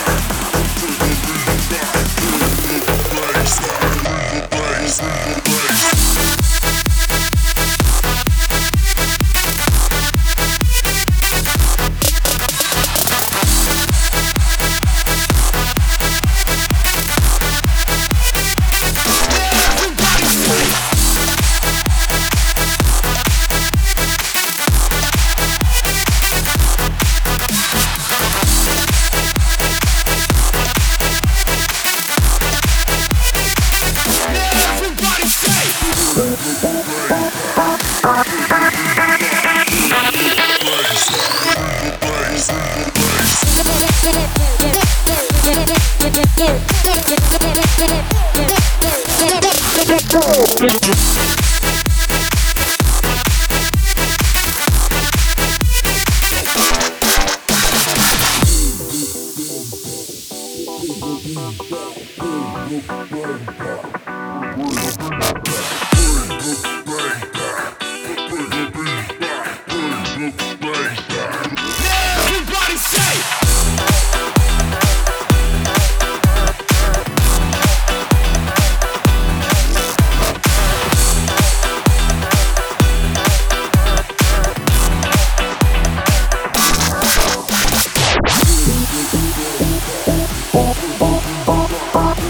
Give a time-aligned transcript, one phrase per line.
[38.11, 38.49] Bye.